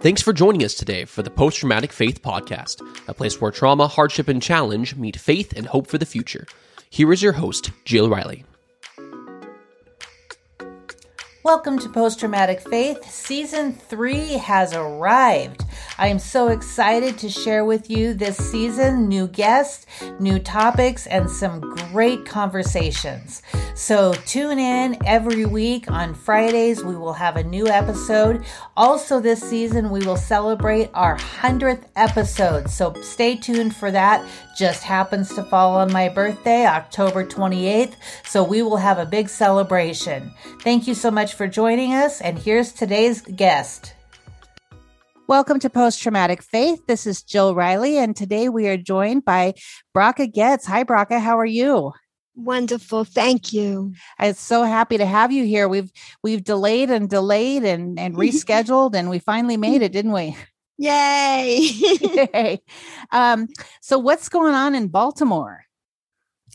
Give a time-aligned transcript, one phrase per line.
[0.00, 3.88] Thanks for joining us today for the Post Traumatic Faith Podcast, a place where trauma,
[3.88, 6.46] hardship, and challenge meet faith and hope for the future.
[6.88, 8.44] Here is your host, Jill Riley.
[11.42, 13.10] Welcome to Post Traumatic Faith.
[13.10, 15.64] Season 3 has arrived.
[15.98, 19.84] I am so excited to share with you this season new guests,
[20.20, 21.58] new topics, and some
[21.90, 23.42] great conversations.
[23.78, 26.82] So tune in every week on Fridays.
[26.82, 28.44] We will have a new episode.
[28.76, 32.68] Also, this season, we will celebrate our 100th episode.
[32.68, 34.28] So stay tuned for that.
[34.58, 37.94] Just happens to fall on my birthday, October 28th.
[38.24, 40.32] So we will have a big celebration.
[40.62, 42.20] Thank you so much for joining us.
[42.20, 43.94] And here's today's guest.
[45.28, 46.84] Welcome to Post Traumatic Faith.
[46.88, 49.54] This is Jill Riley, and today we are joined by
[49.96, 50.66] Bracha Goetz.
[50.66, 51.20] Hi, Bracha.
[51.20, 51.92] How are you?
[52.38, 53.02] Wonderful.
[53.02, 53.94] Thank you.
[54.16, 55.68] I'm so happy to have you here.
[55.68, 55.90] We've
[56.22, 60.36] we've delayed and delayed and, and rescheduled and we finally made it, didn't we?
[60.78, 61.58] Yay.
[62.00, 62.62] Yay.
[63.10, 63.48] Um,
[63.82, 65.64] so what's going on in Baltimore?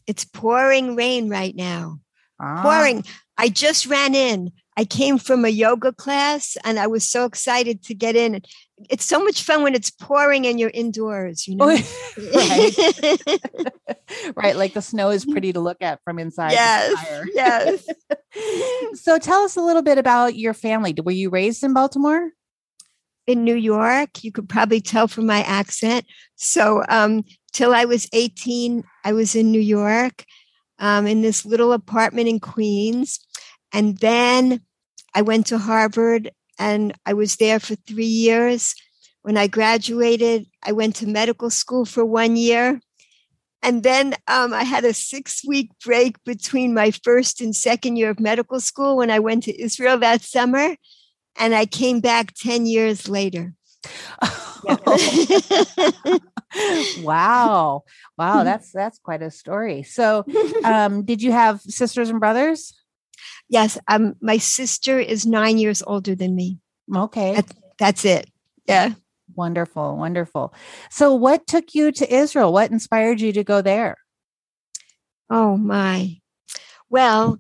[0.08, 2.00] It's pouring rain right now.
[2.40, 2.62] Ah.
[2.62, 3.04] Pouring.
[3.38, 4.54] I just ran in.
[4.76, 8.42] I came from a yoga class and I was so excited to get in.
[8.90, 11.68] It's so much fun when it's pouring and you're indoors, you know.
[12.36, 13.22] right.
[14.36, 14.56] right.
[14.56, 16.54] Like the snow is pretty to look at from inside.
[16.54, 17.26] Yes.
[17.34, 17.88] Yes.
[19.00, 20.96] so tell us a little bit about your family.
[21.04, 22.32] Were you raised in Baltimore?
[23.28, 24.24] In New York.
[24.24, 26.06] You could probably tell from my accent.
[26.36, 30.26] So um till I was 18, I was in New York,
[30.80, 33.20] um, in this little apartment in Queens
[33.74, 34.62] and then
[35.14, 38.76] I went to Harvard and I was there for three years.
[39.24, 42.80] When I graduated, I went to medical school for one year.
[43.64, 48.10] And then um, I had a six week break between my first and second year
[48.10, 50.76] of medical school when I went to Israel that summer.
[51.38, 53.54] And I came back 10 years later.
[57.02, 57.84] wow.
[58.18, 59.84] Wow, that's that's quite a story.
[59.84, 60.26] So,
[60.64, 62.74] um, did you have sisters and brothers?
[63.54, 66.58] Yes, um, my sister is nine years older than me.
[66.94, 68.28] Okay, that's, that's it.
[68.68, 68.94] Yeah,
[69.36, 70.56] wonderful, wonderful.
[70.90, 72.52] So, what took you to Israel?
[72.52, 73.98] What inspired you to go there?
[75.30, 76.18] Oh my.
[76.90, 77.38] Well,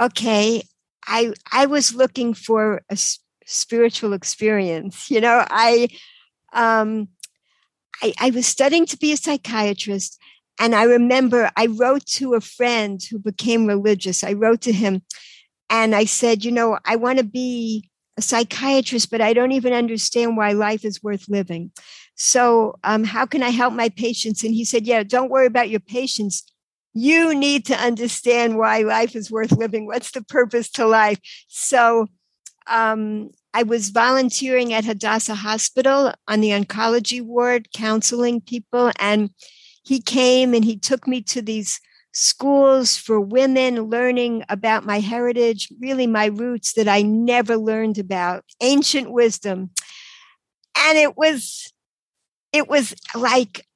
[0.00, 0.62] okay.
[1.06, 2.96] I I was looking for a
[3.44, 5.10] spiritual experience.
[5.10, 5.88] You know, I
[6.54, 7.08] um
[8.02, 10.18] I, I was studying to be a psychiatrist
[10.58, 14.24] and I remember I wrote to a friend who became religious.
[14.24, 15.02] I wrote to him
[15.70, 17.88] and I said, you know, I want to be
[18.18, 21.70] a psychiatrist, but I don't even understand why life is worth living.
[22.16, 24.44] So, um, how can I help my patients?
[24.44, 26.44] And he said, yeah, don't worry about your patients.
[26.92, 29.86] You need to understand why life is worth living.
[29.86, 31.20] What's the purpose to life?
[31.48, 32.08] So,
[32.66, 38.92] um, I was volunteering at Hadassah Hospital on the oncology ward, counseling people.
[38.98, 39.30] And
[39.84, 41.80] he came and he took me to these
[42.12, 48.44] schools for women, learning about my heritage, really my roots that I never learned about,
[48.60, 49.70] ancient wisdom.
[50.76, 51.72] And it was,
[52.52, 53.66] it was like,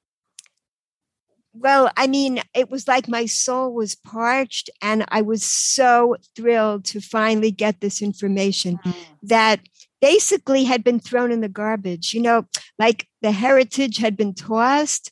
[1.57, 6.83] well, I mean, it was like my soul was parched, and I was so thrilled
[6.85, 8.93] to finally get this information mm.
[9.23, 9.61] that
[10.01, 12.13] basically had been thrown in the garbage.
[12.13, 12.45] You know,
[12.77, 15.11] like the heritage had been tossed,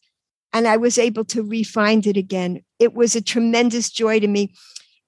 [0.51, 2.61] and I was able to refind it again.
[2.83, 4.53] It was a tremendous joy to me.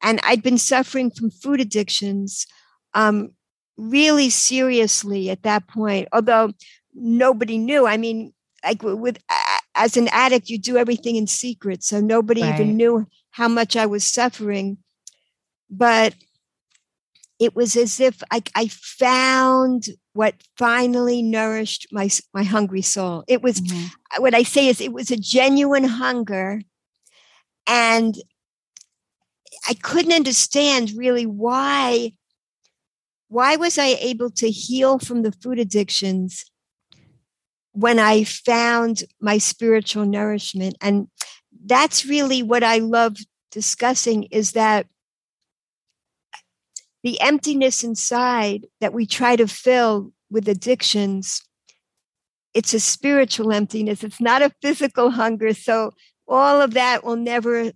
[0.01, 2.47] And I'd been suffering from food addictions
[2.93, 3.31] um,
[3.77, 6.53] really seriously at that point, although
[6.93, 7.85] nobody knew.
[7.85, 8.33] I mean,
[8.63, 9.17] like with
[9.75, 12.55] as an addict, you do everything in secret, so nobody right.
[12.55, 14.77] even knew how much I was suffering.
[15.69, 16.15] But
[17.39, 23.23] it was as if I, I found what finally nourished my my hungry soul.
[23.27, 24.21] It was mm-hmm.
[24.21, 26.61] what I say is it was a genuine hunger,
[27.67, 28.15] and
[29.67, 32.11] I couldn't understand really why.
[33.27, 36.45] Why was I able to heal from the food addictions
[37.71, 40.77] when I found my spiritual nourishment?
[40.81, 41.07] And
[41.65, 43.17] that's really what I love
[43.51, 44.87] discussing is that
[47.03, 51.41] the emptiness inside that we try to fill with addictions
[52.53, 55.91] it's a spiritual emptiness it's not a physical hunger so
[56.27, 57.71] all of that will never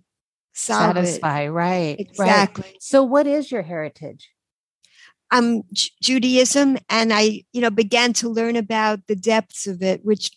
[0.52, 1.50] satisfy it.
[1.50, 2.82] right exactly right.
[2.82, 4.28] so what is your heritage
[5.30, 10.04] um J- judaism and i you know began to learn about the depths of it
[10.04, 10.30] which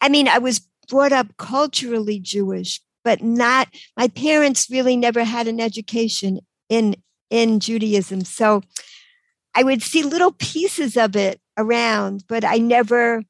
[0.00, 5.46] i mean i was brought up culturally jewish but not my parents really never had
[5.46, 6.96] an education in
[7.30, 8.24] in Judaism.
[8.24, 8.62] So
[9.54, 13.22] I would see little pieces of it around, but I never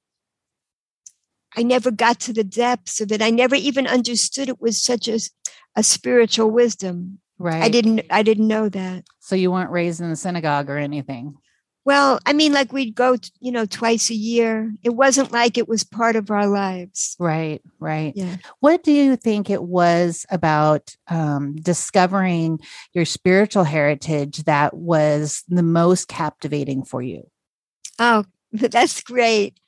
[1.56, 3.22] I never got to the depths of it.
[3.22, 5.18] I never even understood it was such a,
[5.74, 7.18] a spiritual wisdom.
[7.38, 7.62] Right.
[7.62, 9.04] I didn't I didn't know that.
[9.20, 11.34] So you weren't raised in the synagogue or anything.
[11.86, 14.72] Well, I mean, like we'd go, you know, twice a year.
[14.82, 17.14] It wasn't like it was part of our lives.
[17.20, 18.12] Right, right.
[18.16, 18.38] Yeah.
[18.58, 22.58] What do you think it was about um, discovering
[22.92, 27.30] your spiritual heritage that was the most captivating for you?
[28.00, 29.60] Oh, that's great.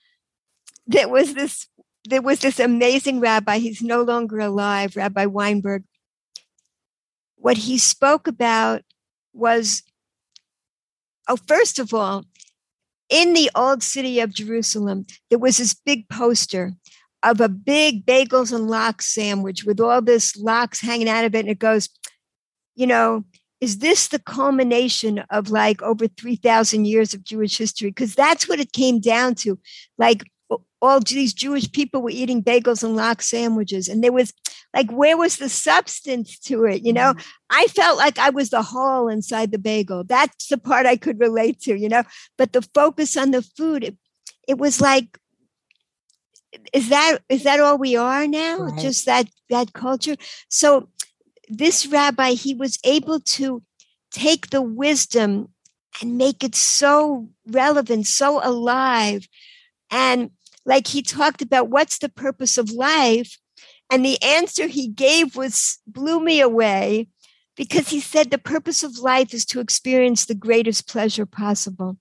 [0.88, 1.69] There was this
[2.08, 5.84] there was this amazing rabbi, he's no longer alive, Rabbi Weinberg.
[7.37, 8.82] What he spoke about
[9.32, 9.82] was
[11.28, 12.25] oh, first of all,
[13.10, 16.72] in the old city of Jerusalem, there was this big poster
[17.22, 21.40] of a big bagels and lox sandwich with all this lox hanging out of it.
[21.40, 21.88] And it goes,
[22.75, 23.25] you know,
[23.60, 27.90] is this the culmination of like over 3,000 years of Jewish history?
[27.90, 29.58] Because that's what it came down to.
[29.96, 30.25] Like
[30.80, 33.88] all these Jewish people were eating bagels and lox sandwiches.
[33.88, 34.32] And there was
[34.75, 36.84] like, where was the substance to it?
[36.84, 37.28] You know, mm-hmm.
[37.50, 40.04] I felt like I was the hole inside the bagel.
[40.04, 42.04] That's the part I could relate to, you know,
[42.36, 43.96] but the focus on the food, it,
[44.46, 45.19] it was like,
[46.72, 48.78] is that is that all we are now right.
[48.78, 50.16] just that that culture
[50.48, 50.88] so
[51.48, 53.62] this rabbi he was able to
[54.10, 55.48] take the wisdom
[56.00, 59.28] and make it so relevant so alive
[59.90, 60.31] and
[60.69, 63.38] like he talked about what's the purpose of life.
[63.91, 67.09] And the answer he gave was blew me away
[67.56, 71.97] because he said the purpose of life is to experience the greatest pleasure possible.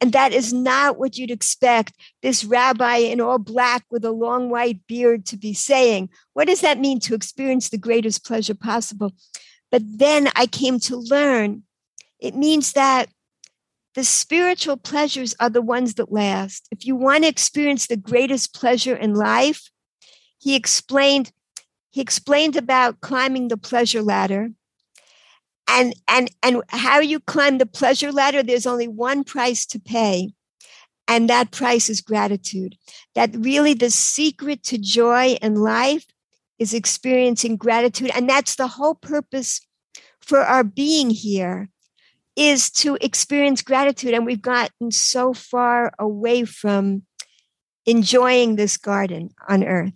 [0.00, 4.50] And that is not what you'd expect this rabbi in all black with a long
[4.50, 6.10] white beard to be saying.
[6.32, 9.12] What does that mean to experience the greatest pleasure possible?
[9.70, 11.62] But then I came to learn
[12.18, 13.08] it means that
[13.94, 16.66] the spiritual pleasures are the ones that last.
[16.70, 19.70] If you want to experience the greatest pleasure in life,
[20.38, 21.32] he explained
[21.90, 24.50] he explained about climbing the pleasure ladder.
[25.68, 30.32] And and and how you climb the pleasure ladder, there's only one price to pay.
[31.06, 32.76] And that price is gratitude.
[33.14, 36.06] That really the secret to joy in life
[36.58, 38.10] is experiencing gratitude.
[38.14, 39.60] And that's the whole purpose
[40.20, 41.68] for our being here
[42.36, 44.14] is to experience gratitude.
[44.14, 47.02] And we've gotten so far away from
[47.86, 49.92] enjoying this garden on earth.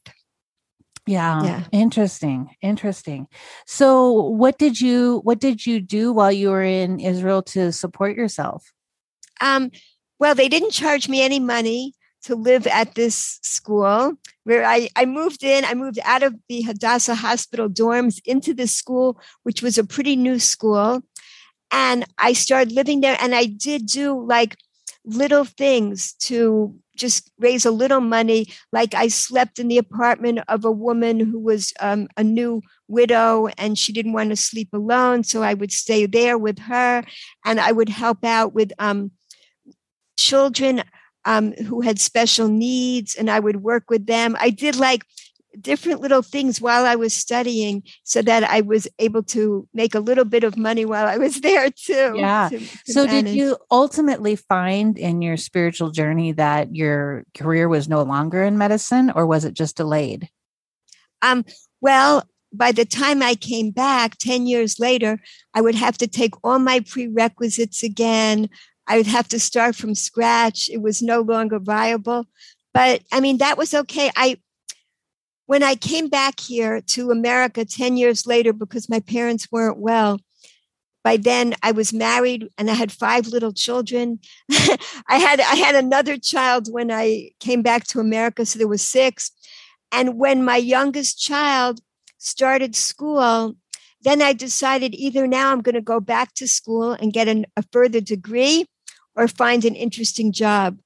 [1.06, 1.64] Yeah, yeah.
[1.70, 2.50] Interesting.
[2.60, 3.28] Interesting.
[3.64, 8.16] So what did you what did you do while you were in Israel to support
[8.16, 8.72] yourself?
[9.40, 9.70] Um,
[10.18, 11.94] well, they didn't charge me any money
[12.24, 15.64] to live at this school where I, I moved in.
[15.64, 20.16] I moved out of the Hadassah Hospital dorms into this school, which was a pretty
[20.16, 21.02] new school.
[21.70, 24.56] And I started living there and I did do like
[25.04, 28.46] little things to just raise a little money.
[28.72, 33.48] Like I slept in the apartment of a woman who was um, a new widow
[33.58, 35.22] and she didn't want to sleep alone.
[35.22, 37.04] So I would stay there with her
[37.44, 39.12] and I would help out with um,
[40.16, 40.82] children
[41.24, 44.36] um, who had special needs and I would work with them.
[44.40, 45.04] I did like
[45.61, 50.00] different little things while I was studying so that I was able to make a
[50.00, 52.14] little bit of money while I was there too.
[52.17, 52.49] Yeah.
[52.50, 53.26] To, to so manage.
[53.26, 58.58] did you ultimately find in your spiritual journey that your career was no longer in
[58.58, 60.29] medicine or was it just delayed?
[61.22, 61.44] Um,
[61.81, 65.19] well, by the time I came back 10 years later,
[65.55, 68.48] I would have to take all my prerequisites again.
[68.86, 70.70] I would have to start from scratch.
[70.70, 72.27] It was no longer viable.
[72.72, 74.10] But I mean, that was okay.
[74.17, 74.39] I
[75.46, 80.20] when I came back here to America 10 years later because my parents weren't well,
[81.05, 84.19] by then I was married and I had five little children.
[85.08, 88.82] I had I had another child when I came back to America, so there was
[88.82, 89.31] six.
[89.93, 91.81] And when my youngest child
[92.19, 93.55] started school,
[94.03, 97.46] then I decided either now I'm going to go back to school and get an,
[97.56, 98.67] a further degree
[99.15, 100.79] or find an interesting job.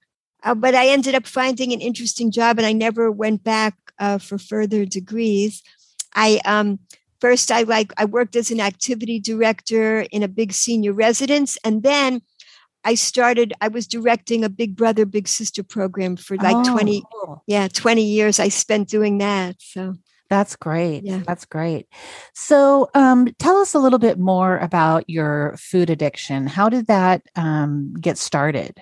[0.43, 4.19] Uh, but I ended up finding an interesting job and I never went back uh,
[4.19, 5.63] for further degrees.
[6.15, 6.81] I um,
[7.21, 11.83] first I like I worked as an activity director in a big senior residence, and
[11.85, 12.23] then
[12.83, 13.53] I started.
[13.61, 16.73] I was directing a Big Brother Big Sister program for like oh.
[16.73, 17.05] twenty,
[17.47, 18.41] yeah, twenty years.
[18.41, 19.57] I spent doing that.
[19.59, 19.95] So
[20.31, 21.03] that's great.
[21.05, 21.23] Yeah.
[21.27, 21.89] That's great.
[22.35, 26.47] So, um, tell us a little bit more about your food addiction.
[26.47, 28.81] How did that um, get started?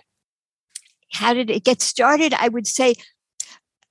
[1.10, 2.34] How did it get started?
[2.34, 2.96] I would say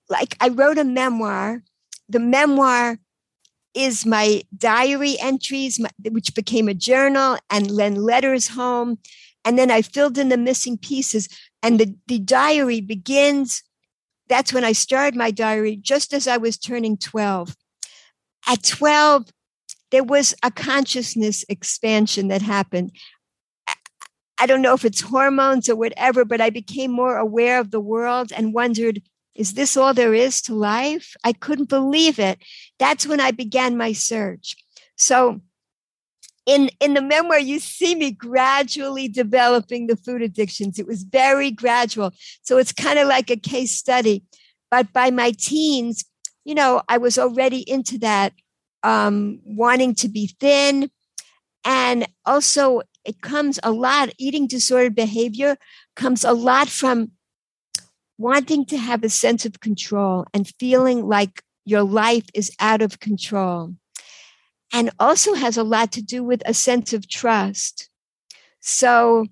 [0.10, 1.64] like I wrote a memoir.
[2.10, 3.00] The memoir
[3.74, 8.98] is my diary entries, my, which became a journal, and then letters home.
[9.46, 11.30] And then I filled in the missing pieces.
[11.62, 13.64] And the, the diary begins.
[14.28, 17.56] That's when I started my diary, just as I was turning 12.
[18.48, 19.28] At 12,
[19.92, 22.92] there was a consciousness expansion that happened.
[24.40, 27.80] I don't know if it's hormones or whatever, but I became more aware of the
[27.80, 29.02] world and wondered,
[29.38, 31.15] is this all there is to life?
[31.24, 32.39] I couldn't believe it.
[32.79, 34.56] That's when I began my search.
[34.96, 35.41] So
[36.48, 40.79] in, in the memoir, you see me gradually developing the food addictions.
[40.79, 42.13] It was very gradual.
[42.41, 44.24] So it's kind of like a case study.
[44.72, 46.06] But by my teens,
[46.44, 48.34] you know, I was already into that,
[48.82, 50.89] um, wanting to be thin.
[51.63, 55.58] And also it comes a lot, eating disordered behavior
[55.96, 57.12] comes a lot from
[58.17, 63.00] wanting to have a sense of control and feeling like your life is out of
[63.00, 63.74] control.
[64.74, 67.89] And also has a lot to do with a sense of trust.
[68.59, 69.27] So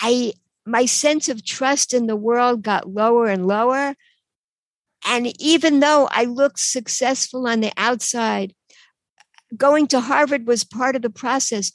[0.00, 0.34] I
[0.66, 3.94] my sense of trust in the world got lower and lower.
[5.06, 8.54] And even though I looked successful on the outside,
[9.56, 11.72] going to Harvard was part of the process.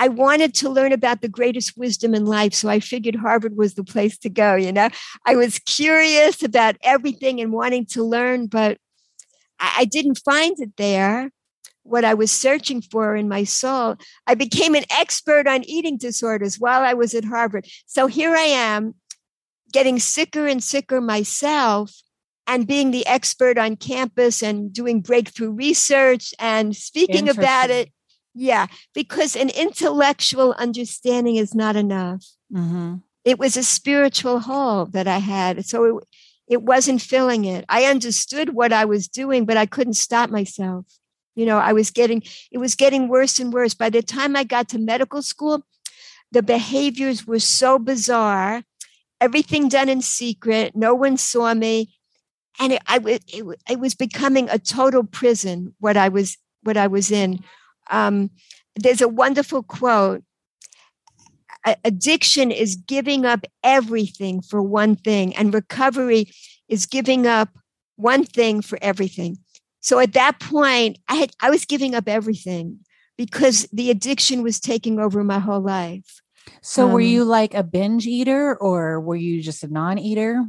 [0.00, 2.54] I wanted to learn about the greatest wisdom in life.
[2.54, 4.54] So I figured Harvard was the place to go.
[4.54, 4.88] You know,
[5.26, 8.78] I was curious about everything and wanting to learn, but
[9.60, 11.30] I didn't find it there.
[11.82, 13.96] What I was searching for in my soul.
[14.26, 17.66] I became an expert on eating disorders while I was at Harvard.
[17.86, 18.94] So here I am
[19.70, 21.92] getting sicker and sicker myself
[22.46, 27.90] and being the expert on campus and doing breakthrough research and speaking about it
[28.34, 32.24] yeah, because an intellectual understanding is not enough.
[32.52, 32.96] Mm-hmm.
[33.24, 35.66] It was a spiritual hole that I had.
[35.66, 36.04] So it,
[36.48, 37.64] it wasn't filling it.
[37.68, 40.86] I understood what I was doing, but I couldn't stop myself.
[41.34, 43.74] You know, I was getting, it was getting worse and worse.
[43.74, 45.64] By the time I got to medical school,
[46.32, 48.62] the behaviors were so bizarre,
[49.20, 50.76] everything done in secret.
[50.76, 51.94] No one saw me.
[52.58, 53.24] And it, I, it,
[53.68, 57.42] it was becoming a total prison, what I was, what I was in
[57.90, 58.30] um,
[58.76, 60.22] there's a wonderful quote
[61.84, 66.30] addiction is giving up everything for one thing, and recovery
[66.68, 67.50] is giving up
[67.96, 69.38] one thing for everything.
[69.80, 72.80] So at that point, I had I was giving up everything
[73.16, 76.20] because the addiction was taking over my whole life.
[76.62, 80.46] So um, were you like a binge eater or were you just a non-eater?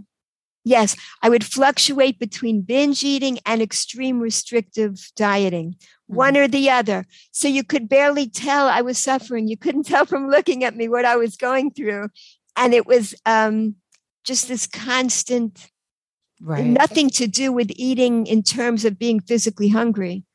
[0.63, 6.15] Yes, I would fluctuate between binge eating and extreme restrictive dieting, mm-hmm.
[6.15, 7.05] one or the other.
[7.31, 9.47] So you could barely tell I was suffering.
[9.47, 12.09] You couldn't tell from looking at me what I was going through.
[12.55, 13.75] And it was um,
[14.23, 15.67] just this constant,
[16.41, 16.65] right.
[16.65, 20.25] nothing to do with eating in terms of being physically hungry.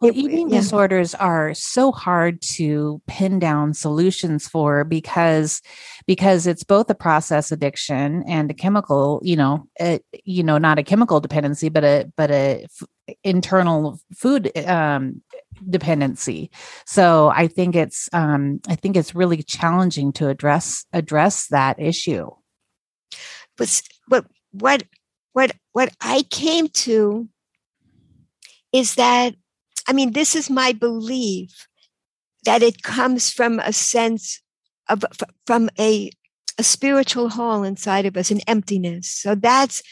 [0.00, 0.60] Well, it, eating yeah.
[0.60, 5.62] disorders are so hard to pin down solutions for because
[6.06, 10.78] because it's both a process addiction and a chemical, you know, it, you know, not
[10.78, 15.22] a chemical dependency, but a but a f- internal food um,
[15.68, 16.50] dependency.
[16.86, 22.30] So I think it's um, I think it's really challenging to address address that issue.
[23.56, 24.82] But but what
[25.32, 27.28] what what I came to
[28.72, 29.34] is that
[29.86, 31.66] I mean, this is my belief
[32.44, 34.40] that it comes from a sense
[34.88, 35.04] of
[35.46, 36.10] from a
[36.58, 39.08] a spiritual hole inside of us, an emptiness.
[39.08, 39.82] So that's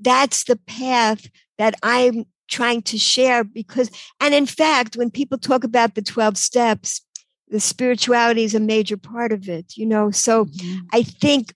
[0.00, 1.28] that's the path
[1.58, 3.90] that I'm trying to share because
[4.20, 7.02] and in fact when people talk about the 12 steps
[7.48, 10.78] the spirituality is a major part of it you know so mm-hmm.
[10.94, 11.52] i think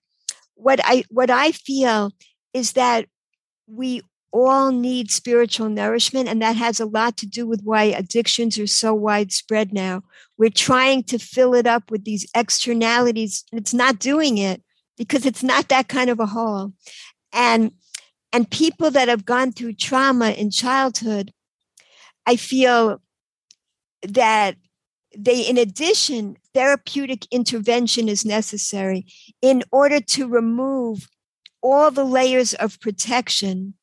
[0.53, 2.11] what i what i feel
[2.53, 3.07] is that
[3.65, 6.27] we all need spiritual nourishment.
[6.27, 10.01] And that has a lot to do with why addictions are so widespread now.
[10.37, 13.45] We're trying to fill it up with these externalities.
[13.51, 14.63] And it's not doing it
[14.97, 16.73] because it's not that kind of a hole.
[17.31, 17.71] And
[18.33, 21.31] and people that have gone through trauma in childhood,
[22.25, 22.99] I feel
[24.01, 24.55] that
[25.15, 29.05] they, in addition, therapeutic intervention is necessary
[29.43, 31.07] in order to remove
[31.61, 33.75] all the layers of protection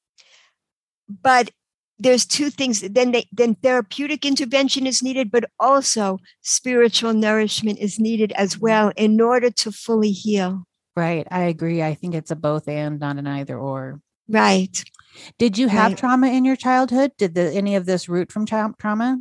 [1.22, 1.50] but
[1.98, 8.00] there's two things then they, then therapeutic intervention is needed but also spiritual nourishment is
[8.00, 8.62] needed as mm-hmm.
[8.62, 10.64] well in order to fully heal.
[10.96, 14.00] Right i agree i think it's a both and not an either or.
[14.28, 14.84] Right.
[15.38, 15.98] Did you have right.
[15.98, 17.10] trauma in your childhood?
[17.18, 19.18] Did the, any of this root from tra- trauma?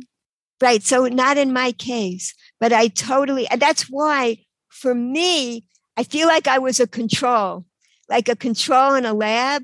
[0.60, 5.64] Right so not in my case but i totally and that's why for me
[5.96, 7.64] i feel like i was a control
[8.08, 9.62] like a control in a lab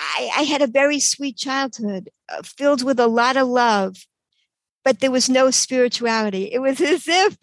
[0.00, 3.96] I, I had a very sweet childhood uh, filled with a lot of love,
[4.84, 6.44] but there was no spirituality.
[6.52, 7.36] It was as if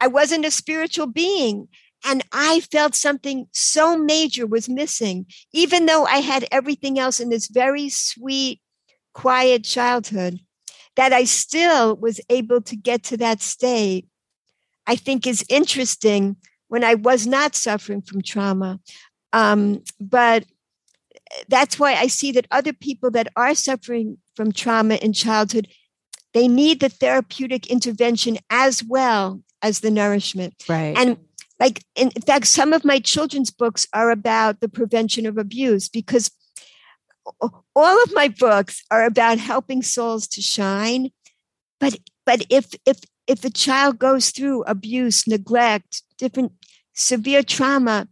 [0.00, 1.68] I wasn't a spiritual being.
[2.04, 7.28] And I felt something so major was missing, even though I had everything else in
[7.28, 8.60] this very sweet,
[9.14, 10.38] quiet childhood,
[10.94, 14.06] that I still was able to get to that state,
[14.86, 16.36] I think is interesting
[16.68, 18.78] when I was not suffering from trauma.
[19.32, 20.44] Um, but
[21.48, 25.68] that's why I see that other people that are suffering from trauma in childhood,
[26.34, 30.54] they need the therapeutic intervention as well as the nourishment.
[30.68, 30.96] Right.
[30.96, 31.18] And
[31.60, 36.30] like in fact, some of my children's books are about the prevention of abuse because
[37.74, 41.10] all of my books are about helping souls to shine.
[41.80, 46.52] But but if if if a child goes through abuse, neglect, different
[46.94, 48.08] severe trauma,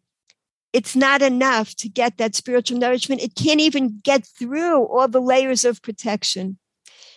[0.76, 3.22] it's not enough to get that spiritual nourishment.
[3.22, 6.58] It can't even get through all the layers of protection.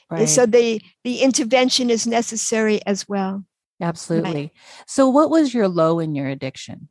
[0.10, 0.30] Right.
[0.30, 3.44] So the the intervention is necessary as well.
[3.82, 4.32] Absolutely.
[4.32, 4.52] Right.
[4.88, 6.88] So what was your low in your addiction?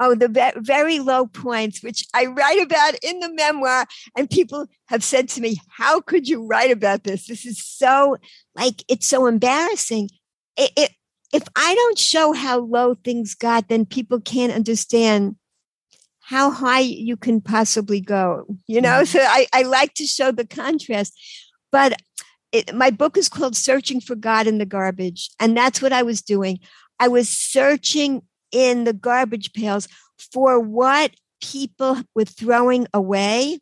[0.00, 3.86] Oh, the ve- very low points, which I write about in the memoir.
[4.16, 7.28] And people have said to me, How could you write about this?
[7.28, 8.16] This is so,
[8.56, 10.10] like, it's so embarrassing.
[10.56, 10.90] It, it,
[11.32, 15.36] if I don't show how low things got, then people can't understand
[16.26, 19.02] how high you can possibly go, you know?
[19.02, 19.04] Mm-hmm.
[19.04, 21.16] So I, I like to show the contrast.
[21.70, 22.02] But
[22.50, 25.30] it, my book is called Searching for God in the Garbage.
[25.38, 26.58] And that's what I was doing.
[26.98, 29.86] I was searching in the garbage pails
[30.32, 33.60] for what people were throwing away.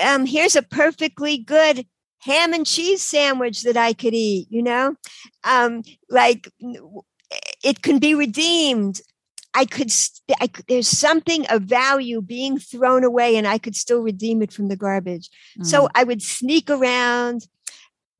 [0.00, 1.84] Um, here's a perfectly good
[2.20, 4.94] ham and cheese sandwich that I could eat, you know?
[5.42, 6.48] Um, like
[7.64, 9.00] it can be redeemed.
[9.54, 9.90] I could,
[10.40, 14.52] I could, there's something of value being thrown away and I could still redeem it
[14.52, 15.28] from the garbage.
[15.58, 15.66] Mm.
[15.66, 17.46] So I would sneak around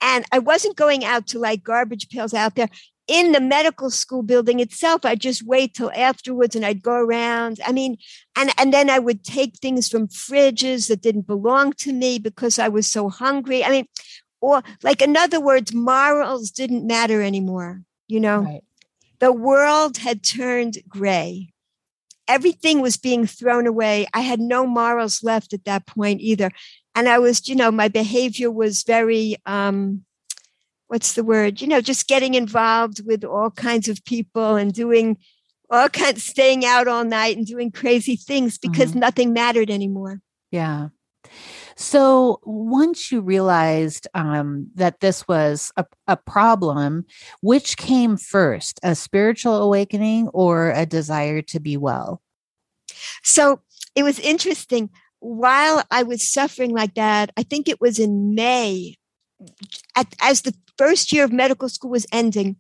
[0.01, 2.69] and I wasn't going out to like garbage pails out there
[3.07, 5.05] in the medical school building itself.
[5.05, 7.61] I'd just wait till afterwards and I'd go around.
[7.67, 7.97] I mean,
[8.37, 12.59] and, and then I would take things from fridges that didn't belong to me because
[12.59, 13.65] I was so hungry.
[13.65, 13.87] I mean,
[14.41, 18.41] or like in other words, morals didn't matter anymore, you know?
[18.41, 18.63] Right.
[19.21, 21.53] The world had turned gray.
[22.27, 24.07] Everything was being thrown away.
[24.15, 26.51] I had no morals left at that point either.
[26.95, 30.05] And I was, you know, my behavior was very, um,
[30.89, 31.61] what's the word?
[31.61, 35.19] You know, just getting involved with all kinds of people and doing
[35.71, 39.01] all kinds, staying out all night and doing crazy things because mm-hmm.
[39.01, 40.21] nothing mattered anymore.
[40.51, 40.89] Yeah.
[41.81, 47.07] So once you realized um, that this was a, a problem,
[47.41, 52.21] which came first, a spiritual awakening or a desire to be well?
[53.23, 53.63] So
[53.95, 54.91] it was interesting.
[55.21, 58.97] While I was suffering like that, I think it was in May,
[59.97, 62.57] at, as the first year of medical school was ending,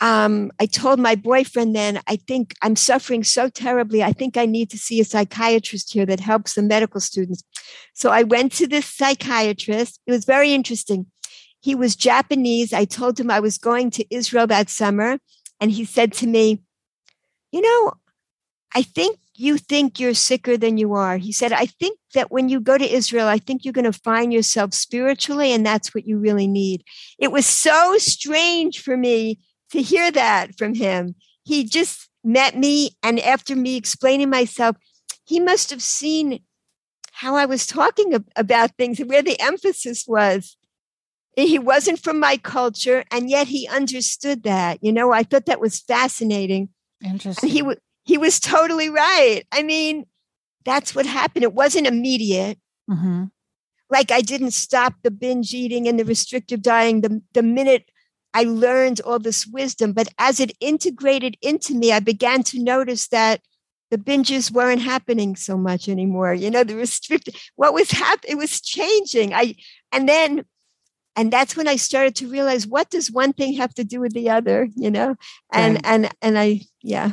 [0.00, 4.02] um, I told my boyfriend then, I think I'm suffering so terribly.
[4.02, 7.42] I think I need to see a psychiatrist here that helps the medical students.
[7.94, 10.00] So I went to this psychiatrist.
[10.06, 11.06] It was very interesting.
[11.60, 12.72] He was Japanese.
[12.72, 15.18] I told him I was going to Israel that summer.
[15.60, 16.62] And he said to me,
[17.50, 17.92] You know,
[18.74, 21.16] I think you think you're sicker than you are.
[21.16, 23.92] He said, I think that when you go to Israel, I think you're going to
[23.92, 26.84] find yourself spiritually, and that's what you really need.
[27.18, 31.14] It was so strange for me to hear that from him.
[31.44, 34.76] He just met me, and after me explaining myself,
[35.24, 36.40] he must have seen
[37.12, 40.56] how I was talking about things and where the emphasis was.
[41.36, 44.78] He wasn't from my culture, and yet he understood that.
[44.82, 46.70] You know, I thought that was fascinating.
[47.04, 47.48] Interesting.
[47.48, 49.42] And he was he was totally right.
[49.52, 50.06] I mean,
[50.64, 51.42] that's what happened.
[51.42, 52.58] It wasn't immediate.
[52.90, 53.24] Mm-hmm.
[53.90, 57.90] Like I didn't stop the binge eating and the restrictive dieting the, the minute
[58.34, 59.92] I learned all this wisdom.
[59.92, 63.40] But as it integrated into me, I began to notice that
[63.90, 66.34] the binges weren't happening so much anymore.
[66.34, 69.32] You know, the restricted, what was happening, it was changing.
[69.32, 69.54] I,
[69.92, 70.44] and then,
[71.14, 74.12] and that's when I started to realize what does one thing have to do with
[74.12, 75.16] the other, you know?
[75.52, 75.86] And, right.
[75.86, 77.12] and, and I, yeah.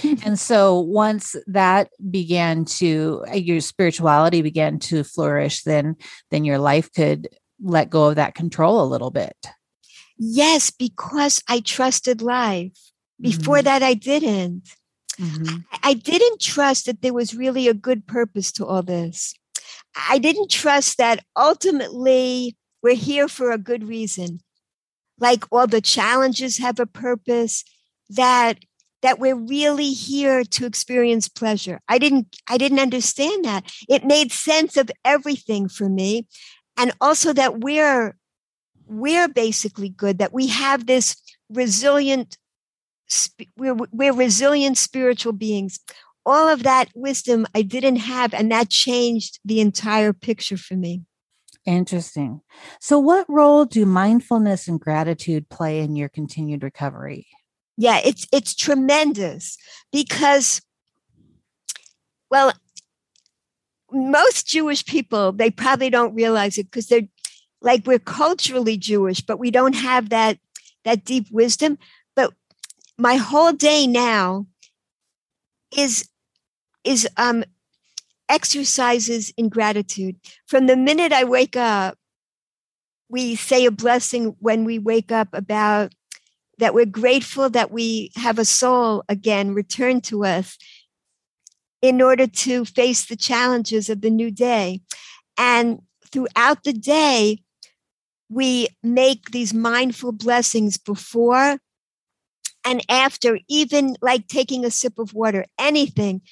[0.24, 5.96] and so once that began to uh, your spirituality began to flourish then
[6.30, 7.28] then your life could
[7.62, 9.36] let go of that control a little bit
[10.24, 12.78] Yes, because I trusted life.
[13.20, 13.64] Before mm-hmm.
[13.64, 14.68] that, I didn't.
[15.18, 15.56] Mm-hmm.
[15.82, 19.34] I didn't trust that there was really a good purpose to all this.
[20.08, 24.38] I didn't trust that ultimately we're here for a good reason.
[25.18, 27.64] Like all the challenges have a purpose,
[28.08, 28.60] that
[29.02, 31.80] that we're really here to experience pleasure.
[31.88, 33.72] I didn't I didn't understand that.
[33.88, 36.28] It made sense of everything for me
[36.76, 38.16] and also that we're
[38.92, 41.16] we're basically good that we have this
[41.48, 42.36] resilient
[43.58, 45.80] we're, we're resilient spiritual beings.
[46.24, 51.02] All of that wisdom i didn't have and that changed the entire picture for me.
[51.64, 52.40] Interesting.
[52.80, 57.26] So what role do mindfulness and gratitude play in your continued recovery?
[57.76, 59.56] Yeah it's it's tremendous
[59.90, 60.60] because
[62.30, 62.52] well
[63.90, 67.02] most jewish people they probably don't realize it because they're
[67.62, 70.38] like we're culturally jewish but we don't have that
[70.84, 71.78] that deep wisdom
[72.14, 72.32] but
[72.98, 74.46] my whole day now
[75.76, 76.08] is
[76.84, 77.44] is um
[78.28, 81.96] exercises in gratitude from the minute i wake up
[83.08, 85.92] we say a blessing when we wake up about
[86.58, 90.56] that we're grateful that we have a soul again returned to us
[91.82, 94.80] in order to face the challenges of the new day.
[95.36, 97.42] And throughout the day,
[98.32, 101.58] we make these mindful blessings before
[102.64, 106.22] and after, even like taking a sip of water, anything.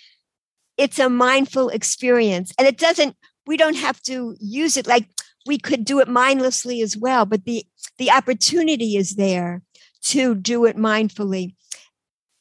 [0.78, 2.52] It's a mindful experience.
[2.58, 5.08] And it doesn't, we don't have to use it like
[5.46, 7.64] we could do it mindlessly as well, but the,
[7.98, 9.62] the opportunity is there
[10.02, 11.54] to do it mindfully.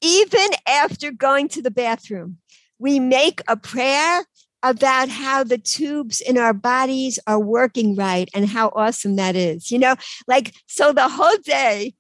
[0.02, 2.38] Even after going to the bathroom,
[2.78, 4.24] we make a prayer
[4.64, 9.72] about how the tubes in our bodies are working right and how awesome that is.
[9.72, 9.96] You know,
[10.28, 11.94] like, so the whole day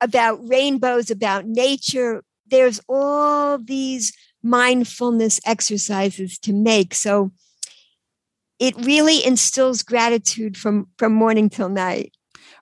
[0.00, 6.94] about rainbows, about nature, there's all these mindfulness exercises to make.
[6.94, 7.32] So
[8.58, 12.12] it really instills gratitude from, from morning till night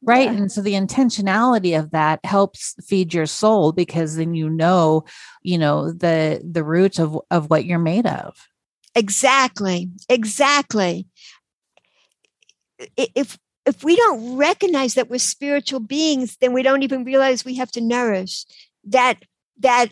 [0.03, 0.37] right yeah.
[0.37, 5.05] and so the intentionality of that helps feed your soul because then you know
[5.43, 8.37] you know the the root of of what you're made of
[8.94, 11.07] exactly exactly
[12.96, 17.57] if if we don't recognize that we're spiritual beings then we don't even realize we
[17.57, 18.44] have to nourish
[18.85, 19.22] that
[19.59, 19.90] that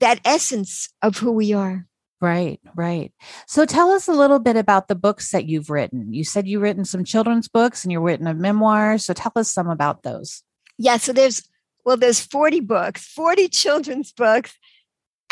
[0.00, 1.86] that essence of who we are
[2.20, 3.12] Right, right.
[3.46, 6.14] So tell us a little bit about the books that you've written.
[6.14, 8.96] You said you've written some children's books and you've written a memoir.
[8.96, 10.42] So tell us some about those.
[10.78, 11.46] Yeah, so there's
[11.84, 14.58] well, there's 40 books, 40 children's books.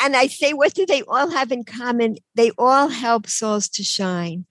[0.01, 2.17] And I say, what do they all have in common?
[2.35, 4.47] They all help souls to shine.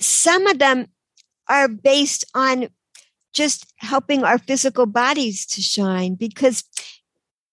[0.00, 0.86] Some of them
[1.48, 2.68] are based on
[3.32, 6.64] just helping our physical bodies to shine because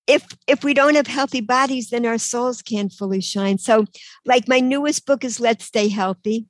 [0.07, 3.85] if if we don't have healthy bodies then our souls can't fully shine so
[4.25, 6.45] like my newest book is let's stay healthy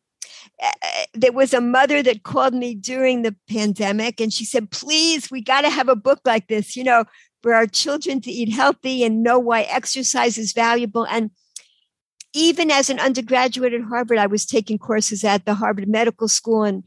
[0.64, 0.72] uh,
[1.14, 5.42] there was a mother that called me during the pandemic and she said please we
[5.42, 7.04] got to have a book like this you know
[7.46, 11.30] for our children to eat healthy and know why exercise is valuable and
[12.34, 16.64] even as an undergraduate at harvard i was taking courses at the harvard medical school
[16.64, 16.84] and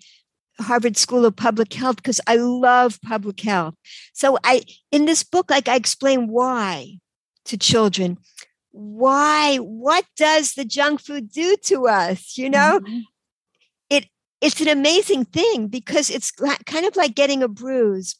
[0.61, 3.75] Harvard School of Public Health because I love public health.
[4.13, 6.99] So I in this book like I explain why
[7.45, 8.19] to children.
[8.73, 12.81] Why what does the junk food do to us, you know?
[12.81, 12.99] Mm-hmm.
[13.89, 14.07] It
[14.41, 18.17] it's an amazing thing because it's kind of like getting a bruise.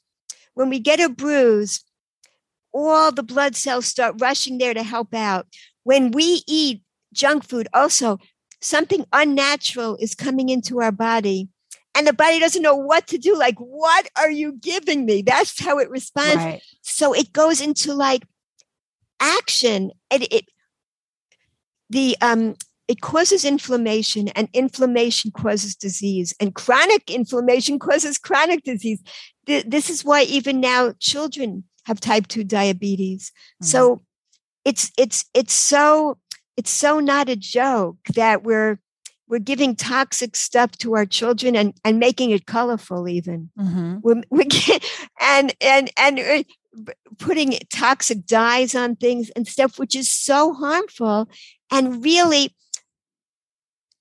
[0.55, 1.83] When we get a bruise,
[2.73, 5.47] all the blood cells start rushing there to help out.
[5.85, 8.19] When we eat junk food also
[8.61, 11.49] something unnatural is coming into our body
[11.99, 13.37] and the body doesn't know what to do.
[13.37, 15.23] Like, what are you giving me?
[15.23, 16.37] That's how it responds.
[16.37, 16.63] Right.
[16.83, 18.23] So it goes into like
[19.21, 20.45] action, and it
[21.91, 22.55] the um
[22.87, 29.03] it causes inflammation, and inflammation causes disease, and chronic inflammation causes chronic disease.
[29.47, 33.31] This is why even now children have type two diabetes.
[33.31, 33.67] Mm-hmm.
[33.67, 34.01] So
[34.65, 36.19] it's it's it's so
[36.57, 38.79] it's so not a joke that we're
[39.27, 43.99] we're giving toxic stuff to our children and, and making it colorful even mm-hmm.
[44.03, 44.45] we're, we're
[45.21, 51.29] and and and uh, putting toxic dyes on things and stuff which is so harmful
[51.71, 52.55] and really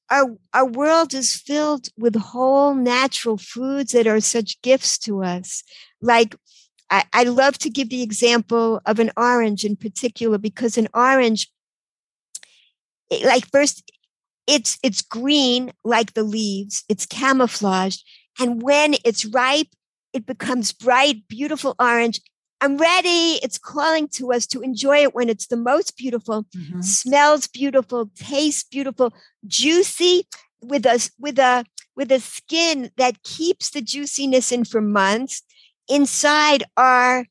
[0.10, 5.63] our our world is filled with whole natural foods that are such gifts to us
[6.02, 6.36] like
[6.89, 11.52] I, I love to give the example of an orange in particular because an orange
[13.23, 13.91] like first
[14.47, 18.04] it's it's green like the leaves it's camouflaged
[18.39, 19.67] and when it's ripe
[20.13, 22.21] it becomes bright beautiful orange
[22.62, 26.82] i'm ready it's calling to us to enjoy it when it's the most beautiful mm-hmm.
[26.82, 29.13] smells beautiful tastes beautiful
[29.45, 30.28] juicy
[30.62, 35.43] with a with a with a skin that keeps the juiciness in for months
[35.88, 37.26] inside are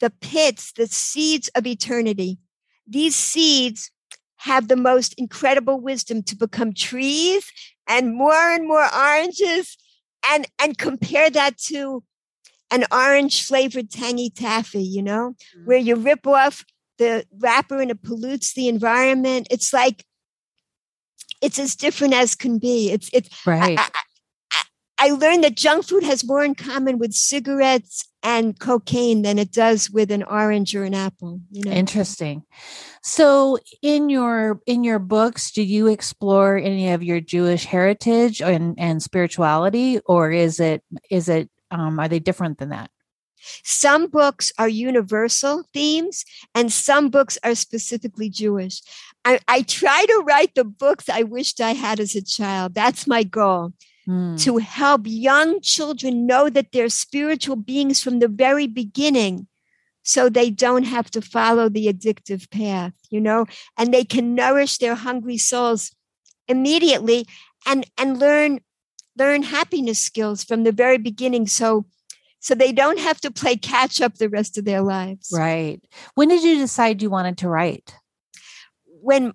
[0.00, 2.38] the pits the seeds of eternity
[2.86, 3.90] these seeds
[4.38, 7.50] have the most incredible wisdom to become trees
[7.88, 9.76] and more and more oranges
[10.30, 12.02] and and compare that to
[12.72, 15.66] an orange flavored tangy taffy, you know, mm-hmm.
[15.66, 16.64] where you rip off
[16.98, 19.46] the wrapper and it pollutes the environment.
[19.50, 20.04] It's like
[21.40, 22.90] it's as different as can be.
[22.90, 23.78] It's it's right.
[23.78, 24.00] I, I,
[25.02, 29.50] I learned that junk food has more in common with cigarettes and cocaine than it
[29.50, 31.40] does with an orange or an apple.
[31.50, 31.72] You know?
[31.72, 32.44] Interesting.
[33.02, 38.78] So in your in your books, do you explore any of your Jewish heritage and,
[38.78, 42.88] and spirituality, or is it is it um, are they different than that?
[43.64, 48.80] Some books are universal themes, and some books are specifically Jewish.
[49.24, 52.74] I, I try to write the books I wished I had as a child.
[52.74, 53.72] That's my goal.
[54.08, 54.40] Mm.
[54.42, 59.46] To help young children know that they're spiritual beings from the very beginning
[60.02, 63.46] so they don't have to follow the addictive path, you know,
[63.78, 65.94] and they can nourish their hungry souls
[66.48, 67.26] immediately
[67.66, 68.60] and and learn
[69.16, 71.86] learn happiness skills from the very beginning so
[72.40, 75.30] so they don't have to play catch up the rest of their lives.
[75.32, 75.80] Right.
[76.16, 77.94] When did you decide you wanted to write?
[78.84, 79.32] When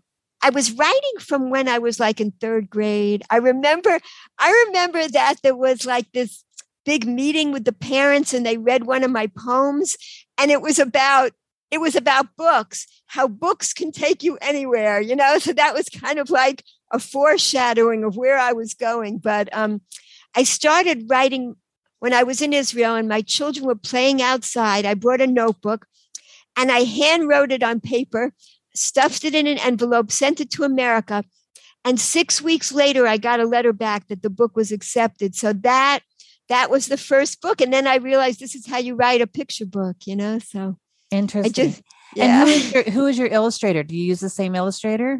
[0.47, 3.21] I was writing from when I was like in third grade.
[3.29, 3.99] I remember,
[4.39, 6.45] I remember that there was like this
[6.85, 9.97] big meeting with the parents and they read one of my poems
[10.37, 11.33] and it was about
[11.69, 15.37] it was about books how books can take you anywhere you know?
[15.37, 19.17] So that was kind of like a foreshadowing of where i was going.
[19.17, 19.81] But um,
[20.33, 21.57] i started writing
[21.99, 24.85] when i was in israel and my children were playing outside.
[24.85, 25.87] I brought a notebook
[26.55, 28.31] and i hand wrote it on paper
[28.77, 31.23] stuffed it in an envelope, sent it to America.
[31.83, 35.35] And six weeks later, I got a letter back that the book was accepted.
[35.35, 35.99] So that
[36.49, 37.61] that was the first book.
[37.61, 40.39] And then I realized this is how you write a picture book, you know?
[40.39, 40.77] So
[41.11, 41.51] interesting.
[41.53, 41.81] Just,
[42.15, 42.25] yeah.
[42.25, 43.83] And who is, your, who is your illustrator?
[43.83, 45.19] Do you use the same illustrator?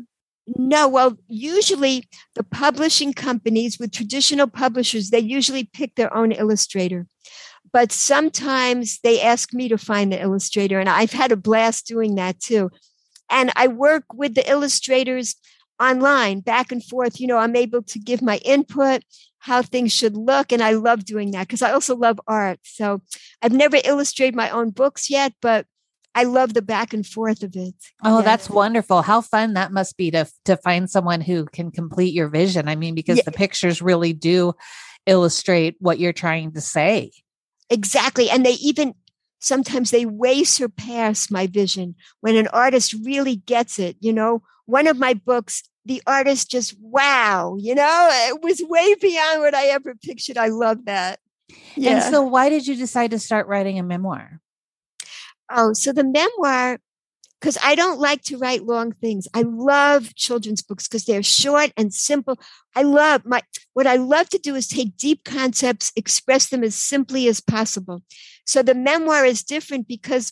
[0.56, 7.06] No, well, usually the publishing companies with traditional publishers, they usually pick their own illustrator.
[7.74, 12.16] But sometimes they ask me to find the illustrator, and I've had a blast doing
[12.16, 12.72] that too.
[13.30, 15.36] And I work with the illustrators
[15.80, 17.20] online back and forth.
[17.20, 19.04] You know, I'm able to give my input,
[19.40, 20.52] how things should look.
[20.52, 22.60] And I love doing that because I also love art.
[22.64, 23.02] So
[23.42, 25.66] I've never illustrated my own books yet, but
[26.16, 27.76] I love the back and forth of it.
[28.04, 28.26] Oh, yeah.
[28.26, 29.04] that's wonderful.
[29.04, 32.68] How fun that must be to to find someone who can complete your vision.
[32.68, 33.24] I mean, because yeah.
[33.24, 34.54] the pictures really do
[35.06, 37.12] illustrate what you're trying to say.
[37.70, 38.30] Exactly.
[38.30, 38.96] And they even
[39.40, 43.98] sometimes they way surpass my vision when an artist really gets it.
[44.00, 48.96] You know, one of my books, the artist just, wow, you know, it was way
[48.96, 50.38] beyond what I ever pictured.
[50.38, 51.20] I love that.
[51.76, 51.92] Yeah.
[51.92, 54.42] And so, why did you decide to start writing a memoir?
[55.50, 56.80] Oh, so the memoir
[57.40, 59.28] because I don't like to write long things.
[59.34, 62.40] I love children's books because they're short and simple.
[62.76, 63.42] I love my
[63.74, 68.02] what I love to do is take deep concepts, express them as simply as possible.
[68.46, 70.32] So the memoir is different because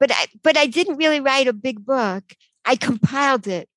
[0.00, 2.34] but I but I didn't really write a big book.
[2.64, 3.68] I compiled it.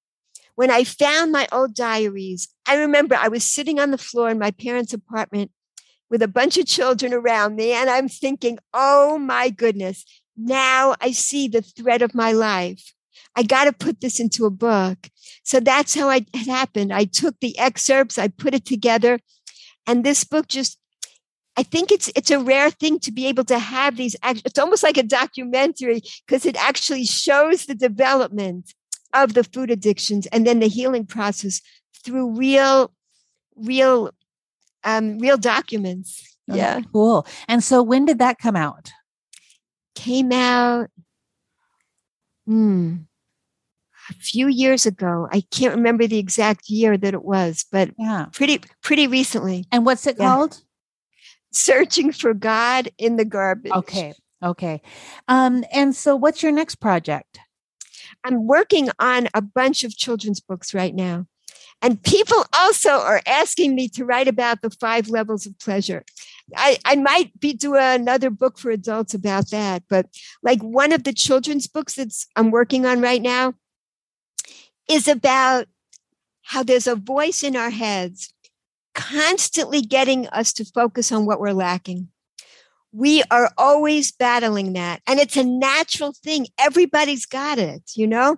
[0.56, 4.40] When I found my old diaries, I remember I was sitting on the floor in
[4.40, 5.52] my parents' apartment
[6.10, 10.04] with a bunch of children around me and I'm thinking, "Oh my goodness,
[10.40, 12.94] now I see the thread of my life.
[13.36, 15.10] I got to put this into a book.
[15.44, 16.94] So that's how I, it happened.
[16.94, 19.20] I took the excerpts, I put it together,
[19.86, 20.78] and this book just
[21.58, 24.16] I think it's it's a rare thing to be able to have these.
[24.24, 28.74] It's almost like a documentary because it actually shows the development
[29.14, 31.60] of the food addictions and then the healing process
[32.04, 32.94] through real,
[33.58, 34.12] real,
[34.86, 36.38] um, real documents.
[36.50, 37.28] Oh, yeah, cool.
[37.48, 38.92] And so, when did that come out?
[40.00, 40.90] Came out
[42.46, 42.96] hmm,
[44.10, 45.28] a few years ago.
[45.32, 49.66] I can't remember the exact year that it was, but yeah, pretty pretty recently.
[49.72, 50.26] And what's it yeah.
[50.26, 50.62] called?
[51.52, 53.72] Searching for God in the garbage.
[53.74, 54.14] Okay.
[54.42, 54.82] Okay.
[55.28, 57.40] Um, and so what's your next project?
[58.24, 61.26] I'm working on a bunch of children's books right now.
[61.82, 66.04] And people also are asking me to write about the five levels of pleasure.
[66.56, 70.08] I, I might be doing another book for adults about that, but
[70.44, 73.54] like one of the children's books that's I'm working on right now
[74.90, 75.68] is about
[76.42, 78.34] how there's a voice in our heads
[78.96, 82.10] constantly getting us to focus on what we're lacking.
[82.92, 85.02] We are always battling that.
[85.06, 86.48] And it's a natural thing.
[86.58, 88.38] Everybody's got it, you know?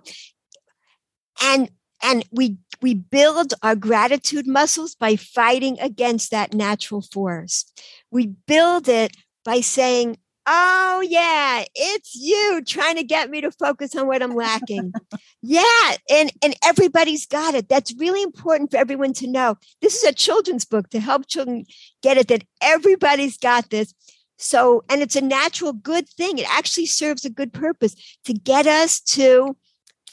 [1.42, 1.70] And
[2.02, 7.64] and we we build our gratitude muscles by fighting against that natural force.
[8.10, 13.94] We build it by saying, Oh, yeah, it's you trying to get me to focus
[13.94, 14.92] on what I'm lacking.
[15.40, 17.68] yeah, and, and everybody's got it.
[17.68, 19.56] That's really important for everyone to know.
[19.80, 21.64] This is a children's book to help children
[22.02, 23.94] get it that everybody's got this.
[24.36, 26.38] So, and it's a natural good thing.
[26.38, 29.56] It actually serves a good purpose to get us to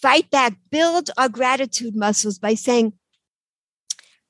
[0.02, 2.94] fight back, build our gratitude muscles by saying,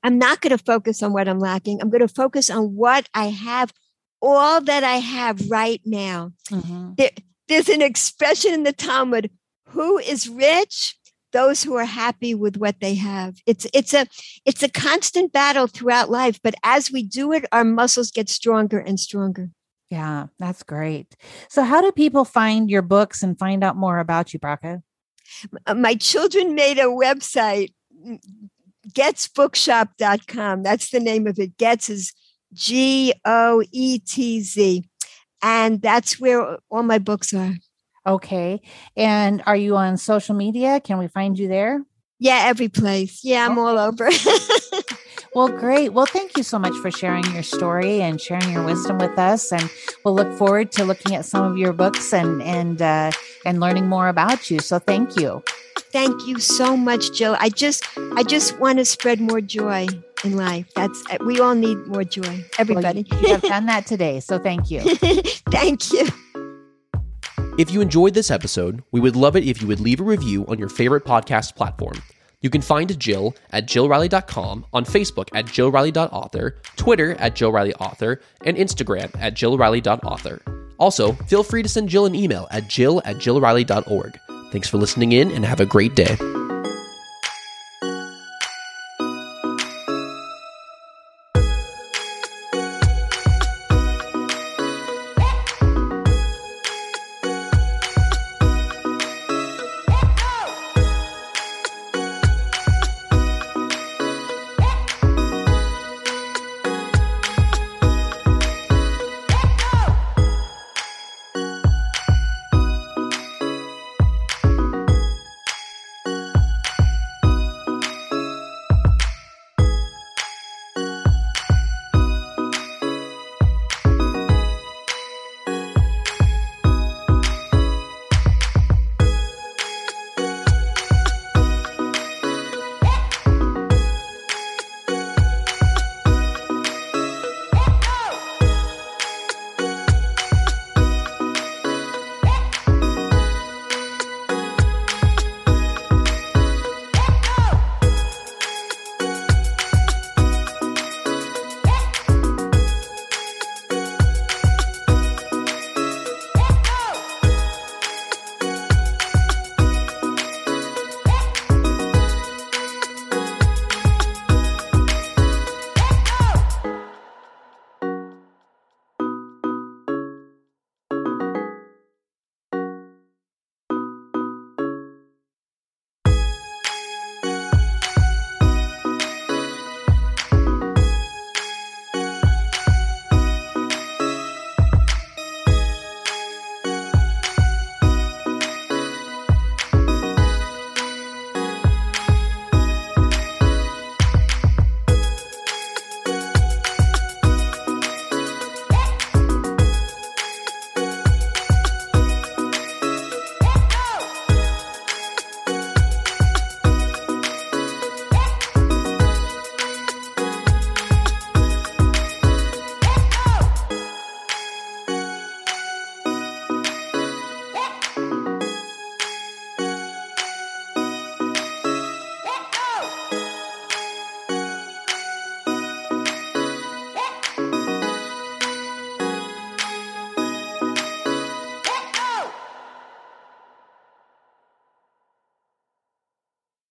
[0.04, 1.82] I'm not going to focus on what I'm lacking.
[1.82, 3.74] I'm going to focus on what I have
[4.22, 6.32] all that I have right now.
[6.50, 6.94] Mm-hmm.
[6.98, 7.12] There,
[7.48, 9.32] there's an expression in the Talmud
[9.70, 10.96] who is rich?
[11.32, 13.36] Those who are happy with what they have.
[13.46, 14.08] It's it's a
[14.46, 18.80] it's a constant battle throughout life, but as we do it, our muscles get stronger
[18.80, 19.52] and stronger.
[19.92, 21.16] Yeah, that's great.
[21.48, 24.82] So how do people find your books and find out more about you, Bracha?
[25.76, 27.74] My children made a website,
[28.92, 30.63] goetzbookshop.com.
[30.63, 31.58] That's the name of it.
[31.58, 32.13] Goetz is
[32.54, 34.84] G O E T Z.
[35.42, 37.54] And that's where all my books are.
[38.06, 38.62] Okay.
[38.98, 40.80] And are you on social media?
[40.80, 41.82] Can we find you there?
[42.20, 43.22] Yeah, every place.
[43.24, 44.10] Yeah, I'm all over.
[45.34, 45.94] well, great.
[45.94, 49.52] Well, thank you so much for sharing your story and sharing your wisdom with us.
[49.52, 49.70] And
[50.04, 53.12] we'll look forward to looking at some of your books and and uh,
[53.46, 54.60] and learning more about you.
[54.60, 55.44] So, thank you.
[55.92, 57.36] Thank you so much, Jill.
[57.39, 57.84] I just
[58.15, 59.88] I just want to spread more joy
[60.24, 60.72] in life.
[60.76, 62.46] That's we all need more joy.
[62.58, 63.06] Everybody.
[63.10, 64.82] Well, you, you have done that today, so thank you.
[65.52, 66.08] thank you.
[67.58, 70.46] If you enjoyed this episode, we would love it if you would leave a review
[70.48, 72.02] on your favorite podcast platform.
[72.41, 79.12] You can find Jill at jillriley.com, on Facebook at jillriley.author, Twitter at jillrileyauthor, and Instagram
[79.19, 80.41] at jillriley.author.
[80.78, 84.19] Also, feel free to send Jill an email at jill at jillriley.org.
[84.52, 86.15] Thanks for listening in and have a great day.